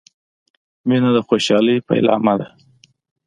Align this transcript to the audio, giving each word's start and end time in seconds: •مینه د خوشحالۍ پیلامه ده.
•مینه 0.87 1.09
د 1.15 1.17
خوشحالۍ 1.27 1.77
پیلامه 1.87 2.33
ده. 2.39 2.47